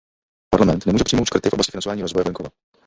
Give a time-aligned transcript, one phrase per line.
[0.53, 2.49] Parlament nemůže přijmout škrty v oblasti financování rozvoje venkova.